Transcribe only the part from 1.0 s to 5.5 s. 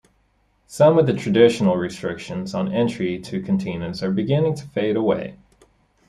the traditional restrictions on entry to cantinas are beginning to fade away.